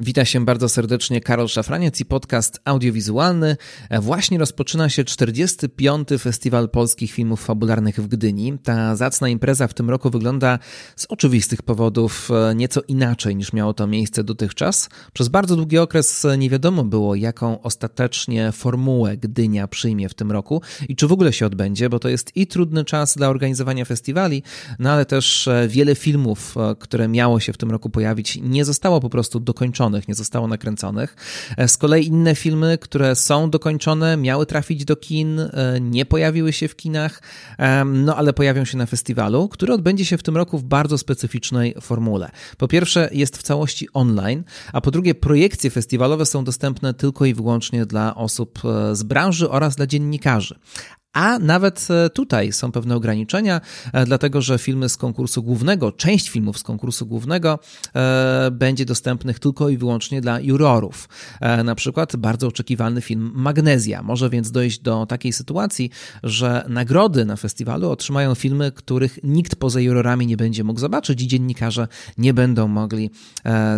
Witam 0.00 0.26
się 0.26 0.44
bardzo 0.44 0.68
serdecznie, 0.68 1.20
Karol 1.20 1.48
Szafraniec 1.48 2.00
i 2.00 2.04
podcast 2.04 2.60
audiowizualny. 2.64 3.56
Właśnie 4.00 4.38
rozpoczyna 4.38 4.88
się 4.88 5.04
45. 5.04 6.08
Festiwal 6.18 6.68
Polskich 6.68 7.12
Filmów 7.12 7.44
Fabularnych 7.44 8.00
w 8.00 8.08
Gdyni. 8.08 8.58
Ta 8.58 8.96
zacna 8.96 9.28
impreza 9.28 9.68
w 9.68 9.74
tym 9.74 9.90
roku 9.90 10.10
wygląda 10.10 10.58
z 10.96 11.06
oczywistych 11.06 11.62
powodów 11.62 12.30
e, 12.30 12.54
nieco 12.54 12.80
inaczej 12.88 13.36
niż 13.36 13.52
miało 13.52 13.74
to 13.74 13.86
miejsce 13.86 14.24
dotychczas. 14.24 14.88
Przez 15.12 15.28
bardzo 15.28 15.56
długi 15.56 15.78
okres 15.78 16.26
nie 16.38 16.50
wiadomo 16.50 16.84
było, 16.84 17.14
jaką 17.14 17.62
ostatecznie 17.62 18.52
formułę 18.52 19.16
Gdynia 19.16 19.68
przyjmie 19.68 20.08
w 20.08 20.14
tym 20.14 20.32
roku 20.32 20.62
i 20.88 20.96
czy 20.96 21.06
w 21.06 21.12
ogóle 21.12 21.32
się 21.32 21.46
odbędzie, 21.46 21.88
bo 21.88 21.98
to 21.98 22.08
jest 22.08 22.36
i 22.36 22.46
trudny 22.46 22.84
czas 22.84 23.16
dla 23.16 23.28
organizowania 23.28 23.84
festiwali, 23.84 24.42
no 24.78 24.90
ale 24.90 25.06
też 25.06 25.48
e, 25.48 25.68
wiele 25.68 25.94
filmów, 25.94 26.54
e, 26.56 26.76
które 26.78 27.08
miało 27.08 27.40
się 27.40 27.52
w 27.52 27.56
tym 27.56 27.70
roku 27.70 27.90
pojawić, 27.90 28.38
nie 28.42 28.64
zostało 28.64 29.00
po 29.00 29.10
prostu 29.10 29.40
dokończone 29.40 29.87
nie 30.08 30.14
zostało 30.14 30.48
nakręconych. 30.48 31.16
E, 31.56 31.68
z 31.68 31.76
kolei 31.76 32.06
inne 32.06 32.34
filmy, 32.34 32.78
które 32.78 33.16
są 33.16 33.50
dokończone, 33.50 34.16
miały 34.16 34.46
trafić 34.46 34.84
do 34.84 34.96
kin, 34.96 35.40
e, 35.40 35.50
nie 35.80 36.06
pojawiły 36.06 36.52
się 36.52 36.68
w 36.68 36.76
kinach, 36.76 37.22
no 37.84 38.16
ale 38.16 38.32
pojawią 38.32 38.64
się 38.64 38.78
na 38.78 38.86
festiwalu, 38.86 39.48
który 39.48 39.72
odbędzie 39.72 40.04
się 40.04 40.18
w 40.18 40.22
tym 40.22 40.36
roku 40.36 40.58
w 40.58 40.64
bardzo 40.64 40.98
specyficznej 40.98 41.74
formule. 41.80 42.30
Po 42.56 42.68
pierwsze, 42.68 43.08
jest 43.12 43.38
w 43.38 43.42
całości 43.42 43.88
online, 43.92 44.44
a 44.72 44.80
po 44.80 44.90
drugie, 44.90 45.14
projekcje 45.14 45.70
festiwalowe 45.70 46.26
są 46.26 46.44
dostępne 46.44 46.94
tylko 46.94 47.24
i 47.24 47.34
wyłącznie 47.34 47.86
dla 47.86 48.14
osób 48.14 48.58
e, 48.64 48.96
z 48.96 49.02
branży 49.02 49.50
oraz 49.50 49.76
dla 49.76 49.86
dziennikarzy. 49.86 50.58
A 51.12 51.38
nawet 51.38 51.88
e, 51.90 52.10
tutaj 52.10 52.52
są 52.52 52.72
pewne 52.72 52.96
ograniczenia, 52.96 53.60
e, 53.92 54.04
dlatego 54.06 54.42
że 54.42 54.58
filmy 54.58 54.88
z 54.88 54.96
konkursu 54.96 55.42
głównego, 55.42 55.92
część 55.92 56.28
filmów 56.28 56.58
z 56.58 56.62
konkursu 56.62 57.06
głównego 57.06 57.58
e, 57.94 58.50
będzie 58.52 58.84
dostępnych 58.84 59.38
tylko 59.38 59.68
i 59.68 59.76
wyłącznie 59.76 60.20
dla 60.20 60.40
jurorów. 60.40 61.08
Na 61.64 61.74
przykład 61.74 62.16
bardzo 62.16 62.46
oczekiwany 62.46 63.00
film 63.00 63.30
Magnezja. 63.34 64.02
Może 64.02 64.30
więc 64.30 64.50
dojść 64.50 64.80
do 64.80 65.06
takiej 65.06 65.32
sytuacji, 65.32 65.90
że 66.22 66.64
nagrody 66.68 67.24
na 67.24 67.36
festiwalu 67.36 67.90
otrzymają 67.90 68.34
filmy, 68.34 68.72
których 68.72 69.18
nikt 69.22 69.56
poza 69.56 69.80
jurorami 69.80 70.26
nie 70.26 70.36
będzie 70.36 70.64
mógł 70.64 70.80
zobaczyć 70.80 71.22
i 71.22 71.26
dziennikarze 71.26 71.88
nie 72.18 72.34
będą 72.34 72.68
mogli 72.68 73.10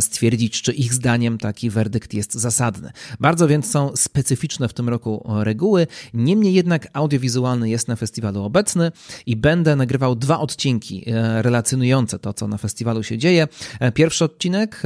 stwierdzić, 0.01 0.63
czy 0.63 0.73
ich 0.73 0.95
zdaniem 0.95 1.39
taki 1.39 1.71
werdykt 1.71 2.15
jest 2.15 2.35
zasadny. 2.35 2.91
Bardzo 3.21 3.49
więc 3.49 3.71
są 3.71 3.97
specyficzne 3.97 4.69
w 4.69 4.73
tym 4.73 4.89
roku 4.89 5.27
reguły. 5.43 5.87
Niemniej 6.15 6.55
jednak 6.55 6.89
audiowizualne 6.93 7.20
wizualny 7.21 7.69
jest 7.69 7.89
na 7.89 7.97
festiwalu 7.97 8.43
obecny 8.43 8.93
i 9.27 9.37
będę 9.37 9.77
nagrywał 9.77 10.17
dwa 10.17 10.41
odcinki 10.41 11.05
e, 11.07 11.43
relacjonujące 11.43 12.19
to, 12.19 12.33
co 12.33 12.49
na 12.49 12.59
festiwalu 12.59 13.03
się 13.03 13.19
dzieje. 13.19 13.49
E, 13.81 13.93
pierwszy 13.93 14.25
odcinek 14.25 14.83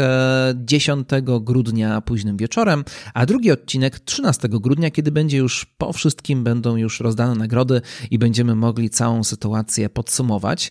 10 0.54 1.12
e, 1.12 1.22
grudnia 1.40 2.00
późnym 2.00 2.36
wieczorem, 2.36 2.84
a 3.14 3.26
drugi 3.26 3.52
odcinek 3.52 3.98
13 3.98 4.48
grudnia, 4.48 4.90
kiedy 4.90 5.12
będzie 5.12 5.38
już 5.38 5.66
po 5.78 5.92
wszystkim, 5.92 6.44
będą 6.44 6.76
już 6.76 7.00
rozdane 7.00 7.34
nagrody 7.34 7.80
i 8.10 8.18
będziemy 8.18 8.54
mogli 8.54 8.90
całą 8.90 9.24
sytuację 9.24 9.88
podsumować. 9.88 10.70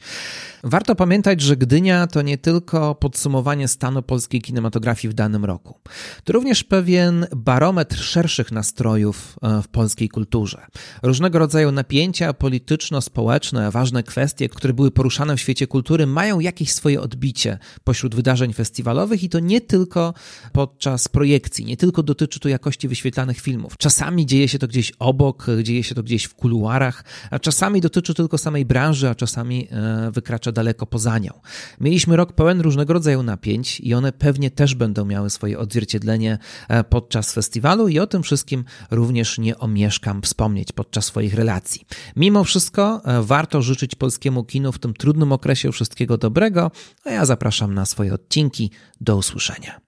Warto 0.64 0.96
pamiętać, 0.96 1.42
że 1.42 1.58
Gdynia 1.58 2.08
to 2.08 2.22
nie 2.22 2.38
tylko 2.38 2.96
podsumowanie 2.96 3.68
stanu 3.68 4.02
polskiej 4.02 4.42
kinematografii 4.42 5.12
w 5.12 5.14
danym 5.14 5.46
roku. 5.46 5.80
To 6.24 6.34
również 6.34 6.64
pewien 6.64 7.28
barometr 7.36 7.98
szerszych 7.98 8.52
nastrojów 8.52 9.40
w 9.64 9.68
polskiej 9.68 10.10
kulturze. 10.10 10.66
Różnego 11.04 11.40
rodzaju 11.40 11.53
rodzaju 11.54 11.72
napięcia 11.72 12.34
polityczno-społeczne, 12.34 13.72
ważne 13.72 14.04
kwestie, 14.04 14.50
które 14.50 14.74
były 14.74 14.92
poruszane 14.92 15.38
w 15.38 15.42
świecie 15.42 15.68
kultury, 15.68 16.08
mają 16.08 16.40
jakieś 16.40 16.74
swoje 16.74 17.02
odbicie 17.02 17.60
pośród 17.84 18.16
wydarzeń 18.16 18.54
festiwalowych 18.54 19.24
i 19.24 19.30
to 19.30 19.40
nie 19.40 19.62
tylko 19.62 20.14
podczas 20.52 21.08
projekcji, 21.08 21.66
nie 21.66 21.78
tylko 21.78 22.04
dotyczy 22.04 22.40
to 22.40 22.50
jakości 22.50 22.88
wyświetlanych 22.88 23.40
filmów. 23.40 23.78
Czasami 23.78 24.26
dzieje 24.26 24.48
się 24.48 24.60
to 24.60 24.68
gdzieś 24.68 24.92
obok, 25.00 25.48
dzieje 25.64 25.84
się 25.84 25.96
to 25.96 26.04
gdzieś 26.04 26.24
w 26.24 26.36
kuluarach, 26.36 27.04
a 27.32 27.40
czasami 27.40 27.82
dotyczy 27.82 28.14
tylko 28.14 28.38
samej 28.38 28.66
branży, 28.66 29.10
a 29.10 29.16
czasami 29.16 29.68
e, 29.72 30.12
wykracza 30.12 30.52
daleko 30.52 30.86
poza 30.86 31.20
nią. 31.20 31.32
Mieliśmy 31.80 32.16
rok 32.16 32.34
pełen 32.34 32.62
różnego 32.62 32.94
rodzaju 32.94 33.24
napięć 33.24 33.80
i 33.80 33.94
one 33.94 34.12
pewnie 34.12 34.52
też 34.52 34.76
będą 34.76 35.06
miały 35.06 35.30
swoje 35.30 35.60
odzwierciedlenie 35.60 36.38
e, 36.70 36.84
podczas 36.84 37.34
festiwalu 37.34 37.88
i 37.88 38.00
o 38.00 38.08
tym 38.08 38.24
wszystkim 38.24 38.66
również 38.92 39.38
nie 39.38 39.58
omieszkam 39.58 40.22
wspomnieć 40.22 40.72
podczas 40.72 41.06
swoich 41.06 41.34
relacji. 41.44 41.86
Mimo 42.16 42.44
wszystko 42.44 43.02
e, 43.06 43.22
warto 43.22 43.62
życzyć 43.62 43.96
polskiemu 43.96 44.44
kinu 44.44 44.72
w 44.72 44.80
tym 44.80 44.94
trudnym 44.94 45.32
okresie 45.32 45.72
wszystkiego 45.72 46.18
dobrego, 46.18 46.72
a 47.06 47.10
ja 47.12 47.26
zapraszam 47.26 47.74
na 47.74 47.86
swoje 47.86 48.14
odcinki. 48.14 48.72
Do 49.02 49.18
usłyszenia. 49.18 49.82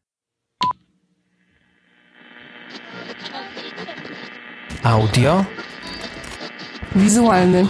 Audio. 4.84 5.46
Wizualny. 6.96 7.68